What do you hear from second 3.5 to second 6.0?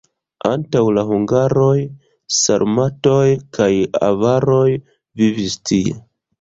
kaj avaroj vivis tie.